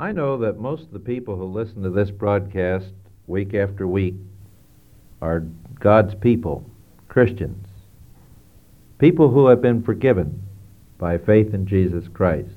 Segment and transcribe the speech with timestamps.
[0.00, 2.86] I know that most of the people who listen to this broadcast
[3.26, 4.14] week after week
[5.20, 5.40] are
[5.78, 6.64] God's people,
[7.08, 7.66] Christians,
[8.96, 10.42] people who have been forgiven
[10.96, 12.54] by faith in Jesus Christ.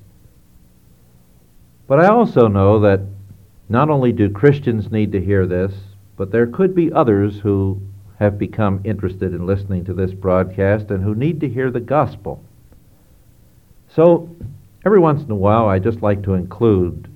[1.86, 3.02] But I also know that
[3.67, 5.73] not only do Christians need to hear this,
[6.15, 7.81] but there could be others who
[8.19, 12.41] have become interested in listening to this broadcast and who need to hear the gospel.
[13.89, 14.33] So,
[14.85, 17.09] every once in a while, I just like to include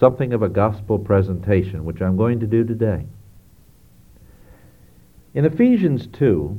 [0.00, 3.04] something of a gospel presentation, which I'm going to do today.
[5.34, 6.58] In Ephesians 2,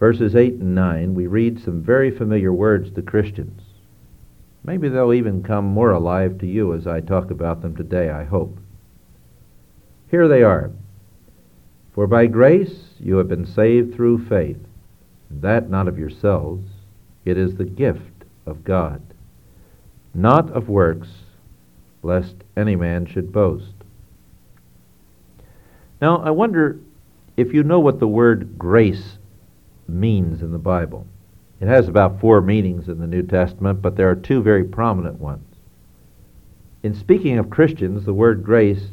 [0.00, 3.60] verses 8 and 9, we read some very familiar words to Christians.
[4.64, 8.24] Maybe they'll even come more alive to you as I talk about them today, I
[8.24, 8.58] hope.
[10.10, 10.72] Here they are.
[11.94, 14.58] For by grace you have been saved through faith,
[15.30, 16.66] that not of yourselves,
[17.24, 19.02] it is the gift of God,
[20.14, 21.08] not of works,
[22.06, 23.74] lest any man should boast.
[26.00, 26.78] Now, I wonder
[27.36, 29.18] if you know what the word grace
[29.88, 31.06] means in the Bible.
[31.60, 35.18] It has about four meanings in the New Testament, but there are two very prominent
[35.20, 35.44] ones.
[36.82, 38.88] In speaking of Christians, the word grace,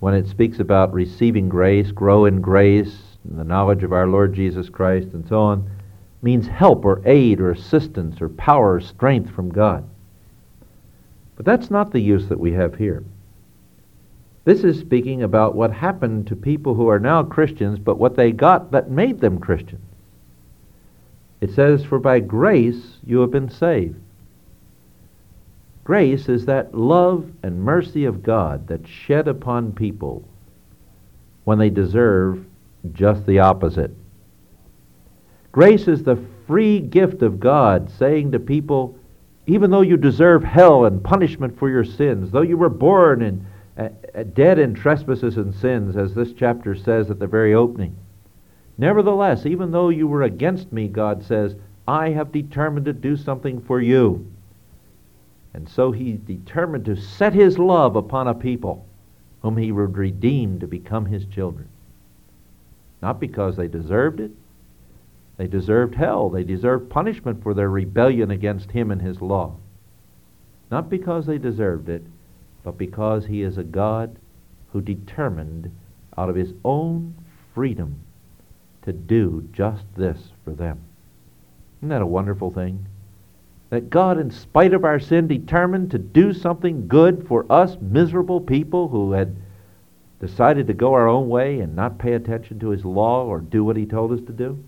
[0.00, 4.68] when it speaks about receiving grace, grow in grace, the knowledge of our Lord Jesus
[4.68, 5.70] Christ, and so on,
[6.22, 9.88] means help or aid or assistance or power or strength from God.
[11.38, 13.04] But that's not the use that we have here.
[14.44, 18.32] This is speaking about what happened to people who are now Christians, but what they
[18.32, 19.84] got that made them Christians.
[21.40, 24.00] It says, For by grace you have been saved.
[25.84, 30.28] Grace is that love and mercy of God that's shed upon people
[31.44, 32.44] when they deserve
[32.92, 33.92] just the opposite.
[35.52, 38.98] Grace is the free gift of God saying to people,
[39.48, 43.46] even though you deserve hell and punishment for your sins, though you were born in,
[43.78, 47.96] uh, uh, dead in trespasses and sins, as this chapter says at the very opening,
[48.76, 51.56] nevertheless, even though you were against me, God says,
[51.86, 54.30] I have determined to do something for you.
[55.54, 58.84] And so he determined to set his love upon a people
[59.40, 61.68] whom he would redeem to become his children.
[63.00, 64.30] Not because they deserved it,
[65.38, 66.28] they deserved hell.
[66.28, 69.54] They deserved punishment for their rebellion against him and his law.
[70.70, 72.04] Not because they deserved it,
[72.64, 74.18] but because he is a God
[74.72, 75.70] who determined
[76.18, 77.14] out of his own
[77.54, 78.00] freedom
[78.82, 80.80] to do just this for them.
[81.78, 82.86] Isn't that a wonderful thing?
[83.70, 88.40] That God, in spite of our sin, determined to do something good for us miserable
[88.40, 89.36] people who had
[90.20, 93.62] decided to go our own way and not pay attention to his law or do
[93.62, 94.58] what he told us to do?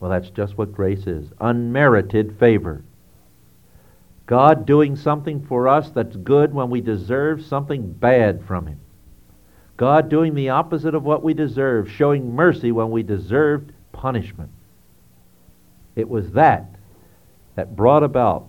[0.00, 2.84] Well, that's just what grace is unmerited favor.
[4.26, 8.80] God doing something for us that's good when we deserve something bad from Him.
[9.76, 14.50] God doing the opposite of what we deserve, showing mercy when we deserved punishment.
[15.96, 16.66] It was that
[17.54, 18.48] that brought about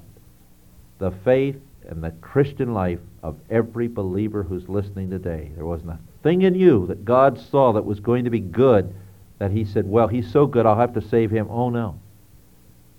[1.00, 5.52] the faith and the Christian life of every believer who's listening today.
[5.56, 8.94] There wasn't a thing in you that God saw that was going to be good
[9.40, 11.48] that he said, Well, he's so good, I'll have to save him.
[11.50, 12.00] Oh, no.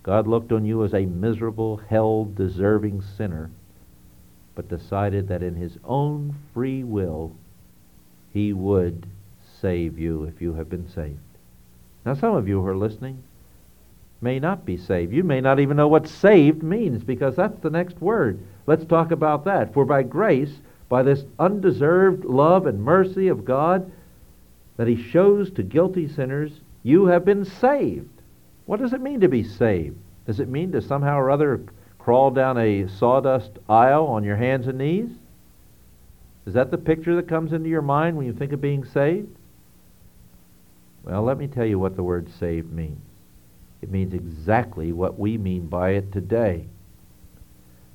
[0.02, 3.50] God looked on you as a miserable, hell deserving sinner,
[4.54, 7.36] but decided that in his own free will,
[8.32, 9.06] he would
[9.60, 11.18] save you if you have been saved.
[12.04, 13.22] Now, some of you who are listening
[14.22, 15.12] may not be saved.
[15.12, 18.40] You may not even know what saved means because that's the next word.
[18.66, 19.74] Let's talk about that.
[19.74, 23.90] For by grace, by this undeserved love and mercy of God,
[24.80, 26.52] that he shows to guilty sinners,
[26.82, 28.08] you have been saved.
[28.64, 29.98] What does it mean to be saved?
[30.24, 31.60] Does it mean to somehow or other
[31.98, 35.10] crawl down a sawdust aisle on your hands and knees?
[36.46, 39.28] Is that the picture that comes into your mind when you think of being saved?
[41.04, 43.02] Well, let me tell you what the word saved means.
[43.82, 46.64] It means exactly what we mean by it today.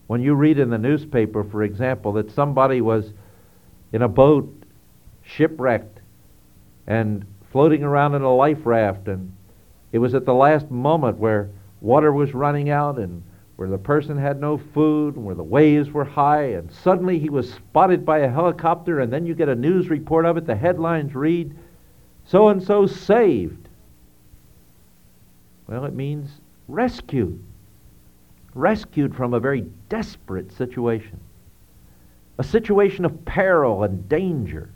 [0.06, 3.12] When you read in the newspaper, for example, that somebody was
[3.92, 4.54] in a boat
[5.24, 5.95] shipwrecked
[6.88, 9.08] and floating around in a life raft.
[9.08, 9.34] And
[9.92, 11.50] it was at the last moment where
[11.82, 13.24] water was running out and
[13.56, 16.44] where the person had no food and where the waves were high.
[16.44, 20.26] And suddenly he was spotted by a helicopter, and then you get a news report
[20.26, 20.46] of it.
[20.46, 21.56] The headlines read,
[22.26, 23.70] So and so saved.
[25.68, 26.30] Well, it means
[26.68, 27.42] rescued.
[28.54, 31.20] Rescued from a very desperate situation,
[32.38, 34.70] a situation of peril and danger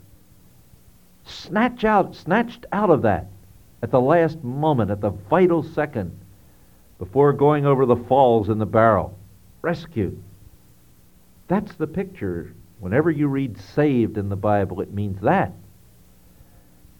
[1.25, 3.27] snatch out, snatched out of that
[3.81, 6.18] at the last moment, at the vital second,
[6.98, 9.18] before going over the falls in the barrel.
[9.62, 10.21] Rescued.
[11.48, 12.54] That's the picture.
[12.80, 15.54] Whenever you read saved in the Bible, it means that.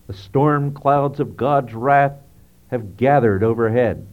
[0.07, 2.13] The storm clouds of God's wrath
[2.68, 4.07] have gathered overhead.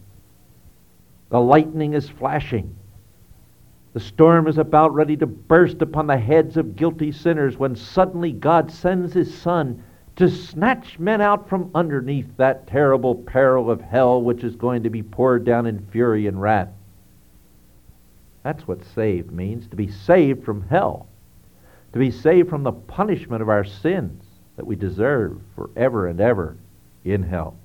[1.31, 2.77] The lightning is flashing.
[3.95, 8.31] The storm is about ready to burst upon the heads of guilty sinners when suddenly
[8.31, 9.83] God sends His Son
[10.17, 14.91] to snatch men out from underneath that terrible peril of hell which is going to
[14.91, 16.71] be poured down in fury and wrath.
[18.43, 21.07] That's what saved means to be saved from hell,
[21.93, 24.25] to be saved from the punishment of our sins
[24.57, 26.57] that we deserve forever and ever
[27.05, 27.57] in hell.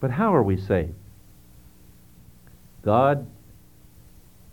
[0.00, 0.94] But how are we saved?
[2.82, 3.26] God,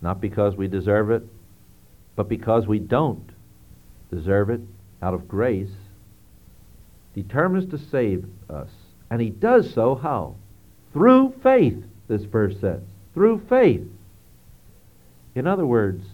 [0.02, 1.24] not because we deserve it,
[2.16, 3.30] but because we don't
[4.12, 4.62] deserve it
[5.02, 5.72] out of grace,
[7.16, 8.70] determines to save us.
[9.10, 10.36] And he does so how?
[10.94, 12.82] Through faith, this verse says.
[13.14, 13.88] Through faith.
[15.34, 16.06] In other words,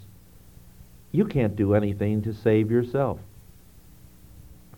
[1.11, 3.19] you can't do anything to save yourself.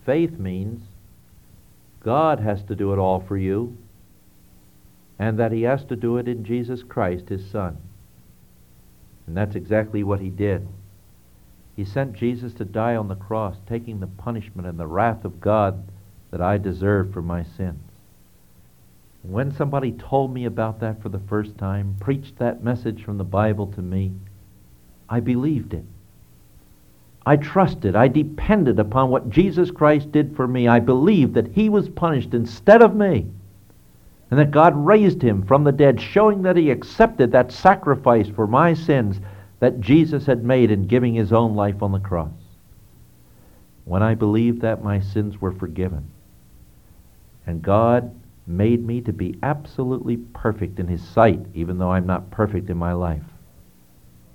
[0.06, 0.82] Faith means
[2.02, 3.78] God has to do it all for you,
[5.20, 7.78] and that he has to do it in Jesus Christ, his Son.
[9.28, 10.68] And that's exactly what he did.
[11.76, 15.40] He sent Jesus to die on the cross, taking the punishment and the wrath of
[15.40, 15.84] God
[16.34, 17.80] that I deserve for my sins.
[19.22, 23.24] When somebody told me about that for the first time, preached that message from the
[23.24, 24.14] Bible to me,
[25.08, 25.84] I believed it.
[27.24, 30.68] I trusted, I depended upon what Jesus Christ did for me.
[30.68, 33.28] I believed that he was punished instead of me,
[34.32, 38.48] and that God raised him from the dead, showing that he accepted that sacrifice for
[38.48, 39.20] my sins
[39.60, 42.34] that Jesus had made in giving his own life on the cross.
[43.86, 46.10] When I believed that, my sins were forgiven.
[47.46, 48.14] And God
[48.46, 52.78] made me to be absolutely perfect in His sight, even though I'm not perfect in
[52.78, 53.24] my life.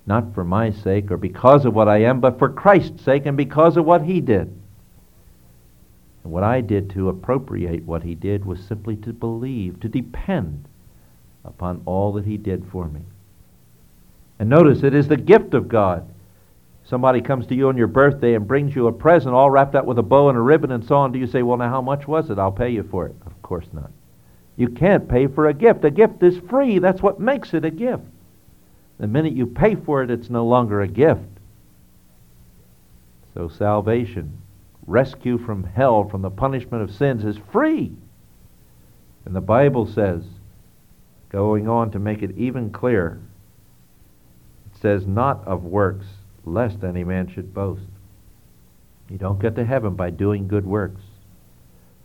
[0.06, 3.36] Not for my sake or because of what I am, but for Christ's sake and
[3.36, 4.54] because of what He did.
[6.24, 10.66] And what I did to appropriate what He did was simply to believe, to depend
[11.44, 13.02] upon all that He did for me.
[14.38, 16.08] And notice, it is the gift of God
[16.88, 19.84] somebody comes to you on your birthday and brings you a present all wrapped up
[19.84, 21.82] with a bow and a ribbon and so on, do you say, well, now how
[21.82, 22.38] much was it?
[22.38, 23.14] I'll pay you for it.
[23.26, 23.90] Of course not.
[24.56, 25.84] You can't pay for a gift.
[25.84, 26.78] A gift is free.
[26.78, 28.04] That's what makes it a gift.
[28.98, 31.20] The minute you pay for it, it's no longer a gift.
[33.34, 34.38] So salvation,
[34.86, 37.92] rescue from hell, from the punishment of sins, is free.
[39.26, 40.24] And the Bible says,
[41.28, 43.20] going on to make it even clearer,
[44.72, 46.06] it says, not of works,
[46.44, 47.82] lest any man should boast.
[49.08, 51.00] You don't get to heaven by doing good works.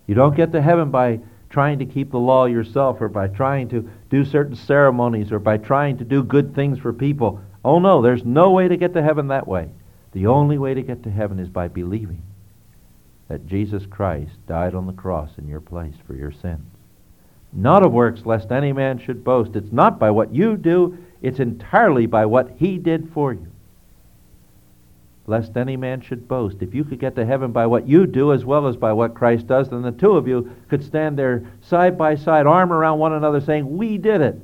[0.08, 1.20] You don't get to heaven by
[1.50, 5.58] trying to keep the law yourself or by trying to do certain ceremonies or by
[5.58, 7.42] trying to do good things for people.
[7.64, 9.70] Oh no, there's no way to get to heaven that way.
[10.14, 12.22] The only way to get to heaven is by believing
[13.28, 16.66] that Jesus Christ died on the cross in your place for your sins.
[17.52, 19.56] Not of works, lest any man should boast.
[19.56, 23.53] It's not by what you do, it's entirely by what he did for you
[25.26, 26.58] lest any man should boast.
[26.62, 29.14] If you could get to heaven by what you do as well as by what
[29.14, 33.00] Christ does, then the two of you could stand there side by side, arm around
[33.00, 34.40] one another, saying, We did it.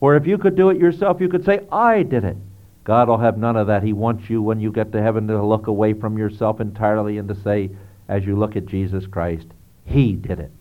[0.00, 2.36] Or if you could do it yourself, you could say, I did it.
[2.84, 3.82] God will have none of that.
[3.82, 7.28] He wants you, when you get to heaven, to look away from yourself entirely and
[7.28, 7.70] to say,
[8.08, 9.48] as you look at Jesus Christ,
[9.84, 10.52] He did it.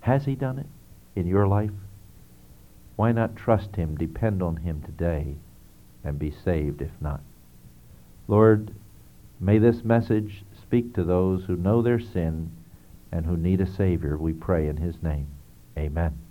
[0.00, 0.66] Has He done it
[1.14, 1.70] in your life?
[2.96, 5.36] Why not trust Him, depend on Him today,
[6.02, 7.20] and be saved if not?
[8.28, 8.72] Lord,
[9.40, 12.50] may this message speak to those who know their sin
[13.10, 14.16] and who need a Savior.
[14.16, 15.26] We pray in His name.
[15.76, 16.27] Amen.